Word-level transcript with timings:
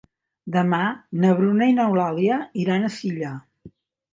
Demà 0.53 0.79
na 1.25 1.33
Bruna 1.41 1.67
i 1.73 1.75
n'Eulàlia 1.81 2.41
iran 2.65 2.89
a 2.89 2.93
Silla. 2.99 3.35